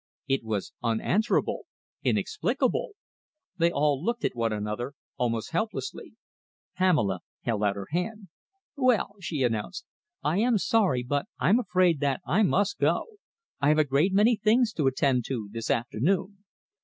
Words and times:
It 0.27 0.43
was 0.43 0.73
unanswerable, 0.81 1.67
inexplicable. 2.03 2.93
They 3.57 3.71
all 3.71 4.03
looked 4.03 4.25
at 4.25 4.35
one 4.35 4.51
another 4.51 4.95
almost 5.17 5.51
helplessly. 5.51 6.15
Pamela 6.75 7.19
held 7.41 7.63
out 7.63 7.75
her 7.75 7.85
hand. 7.91 8.29
"Well," 8.75 9.13
she 9.19 9.43
announced, 9.43 9.85
"I 10.23 10.39
am 10.39 10.57
sorry, 10.57 11.03
but 11.03 11.27
I'm 11.37 11.59
afraid 11.59 11.99
that 11.99 12.19
I 12.25 12.41
must 12.41 12.79
go. 12.79 13.17
I 13.59 13.67
have 13.69 13.77
a 13.77 13.83
great 13.83 14.11
many 14.11 14.35
things 14.35 14.73
to 14.73 14.87
attend 14.87 15.23
to 15.25 15.49
this 15.51 15.69
afternoon." 15.69 16.39